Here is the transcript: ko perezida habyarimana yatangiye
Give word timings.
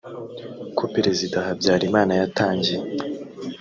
ko 0.77 0.83
perezida 0.95 1.37
habyarimana 1.47 2.11
yatangiye 2.21 2.81